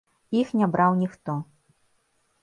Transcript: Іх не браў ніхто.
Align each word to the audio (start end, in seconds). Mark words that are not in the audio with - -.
Іх 0.37 0.53
не 0.61 0.67
браў 0.75 0.95
ніхто. 1.01 1.35